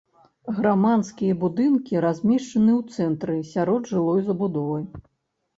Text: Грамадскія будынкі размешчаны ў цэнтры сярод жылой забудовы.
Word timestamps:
Грамадскія 0.59 1.33
будынкі 1.43 2.01
размешчаны 2.05 2.71
ў 2.79 2.97
цэнтры 2.97 3.37
сярод 3.53 3.81
жылой 3.93 4.19
забудовы. 4.31 4.79